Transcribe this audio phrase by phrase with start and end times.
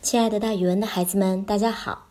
[0.00, 2.06] 亲爱的，大语文的孩子们，大家好！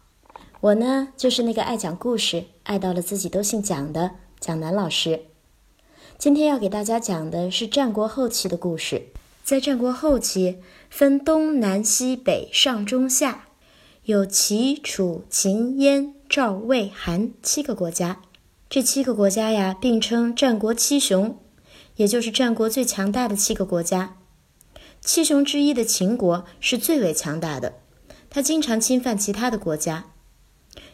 [0.60, 5.21] 我呢，就是那个爱讲故事、爱到了自己都姓蒋的蒋楠老师。
[6.18, 9.08] 今天要给大家讲的是战国后期的故事。
[9.44, 10.58] 在战国后期，
[10.89, 13.46] 分东南西北上中下，
[14.04, 18.22] 有齐、楚、秦、燕、赵、魏、韩七个国家。
[18.70, 21.40] 这七个国家呀，并称战国七雄，
[21.95, 24.16] 也就是战国最强大的七个国家。
[25.02, 27.76] 七雄之一的秦国是最为强大的，
[28.30, 30.05] 他经常侵犯其他的国家。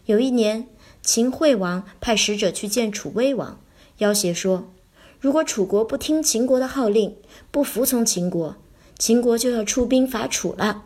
[0.06, 0.68] 有一年，
[1.02, 3.60] 秦惠王派使者去见楚威王，
[3.98, 4.72] 要挟说，
[5.20, 7.16] 如果楚国不听秦国的号令，
[7.50, 8.58] 不服从秦国，
[9.00, 10.84] 秦国就要出兵伐楚了。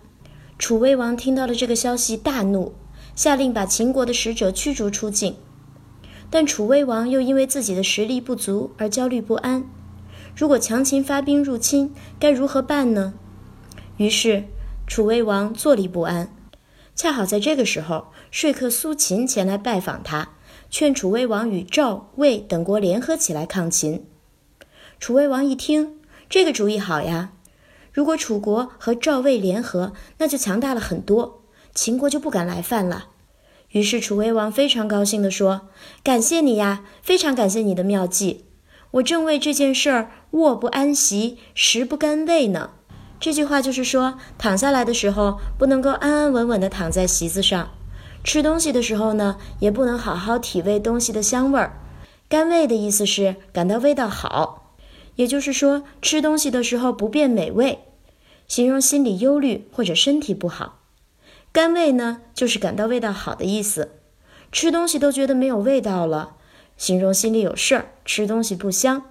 [0.58, 2.74] 楚威王听到了这个消息，大怒，
[3.16, 5.36] 下令把秦国的使者驱逐出境。
[6.30, 9.64] 但楚威王又因为自己的实力不足而焦虑不安。
[10.38, 13.16] 如果强秦发兵入侵，该如何办呢？
[13.98, 14.44] 于是
[14.86, 16.32] 楚威王坐立不安。
[16.96, 20.30] 恰好在这个时候，说客苏秦前来拜访他，
[20.70, 24.06] 劝楚威王与赵、魏等国联合起来抗秦。
[25.00, 25.96] 楚威王一听，
[26.30, 27.32] 这个主意好呀！
[27.92, 31.42] 如果楚国和赵、魏联合，那就强大了很多，
[31.74, 33.08] 秦国就不敢来犯了。
[33.72, 35.70] 于是楚威王非常高兴地说
[36.04, 38.46] ：“感谢你呀，非常感谢你的妙计。”
[38.92, 42.72] 我正为这件事儿卧不安席，食不甘味呢。
[43.20, 47.72] 这句话就是说，躺下来的时候不能够安安稳稳地躺在席子上，
[48.24, 51.82] 吃东西的时候呢，也不能好好体味东西的香味儿。
[52.30, 54.76] 甘味的意思是感到味道好，
[55.16, 57.80] 也就是说，吃东西的时候不变美味，
[58.48, 60.80] 形容心里忧虑或者身体不好。
[61.52, 63.94] 甘味呢，就是感到味道好的意思，
[64.52, 66.37] 吃东西都觉得没有味道了。
[66.78, 69.04] 形容心里有事儿，吃东西不香，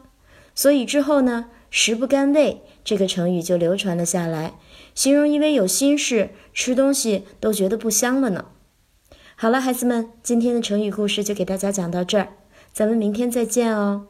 [0.54, 4.54] 所以之后呢，“食不甘味”这个成语就流传了下来，
[4.94, 8.46] 形容因为有心事，吃东西都觉得不香了呢。
[9.34, 12.28] 好了，孩子们，今天的成语故事就给大家讲到这儿，
[12.72, 14.06] 咱们明天再见哦。